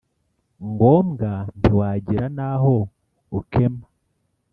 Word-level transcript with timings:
ngombwa 0.69 1.31
ntiwagira 1.59 2.25
n’aho 2.35 2.75
ukema 3.39 3.83